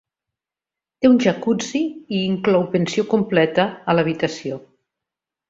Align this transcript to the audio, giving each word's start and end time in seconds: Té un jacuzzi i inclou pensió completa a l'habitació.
Té 1.03 1.09
un 1.11 1.19
jacuzzi 1.25 1.81
i 1.89 2.21
inclou 2.31 2.65
pensió 2.77 3.05
completa 3.13 3.67
a 3.71 3.97
l'habitació. 3.99 4.61